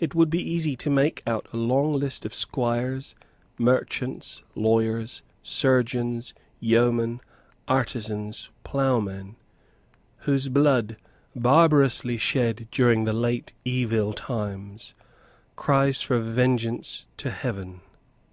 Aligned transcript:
It 0.00 0.12
would 0.12 0.28
be 0.28 0.42
easy 0.42 0.74
to 0.74 0.90
make 0.90 1.22
out 1.24 1.46
a 1.52 1.56
long 1.56 1.92
list 1.92 2.26
of 2.26 2.34
squires, 2.34 3.14
merchants, 3.58 4.42
lawyers, 4.56 5.22
surgeons, 5.40 6.34
yeomen, 6.58 7.20
artisans, 7.68 8.50
ploughmen, 8.64 9.36
whose 10.16 10.48
blood, 10.48 10.96
barbarously 11.36 12.16
shed 12.16 12.66
during 12.72 13.04
the 13.04 13.12
late 13.12 13.52
evil 13.64 14.12
times, 14.12 14.96
cries 15.54 16.02
for 16.02 16.18
vengeance 16.18 17.06
to 17.18 17.30
heaven. 17.30 17.82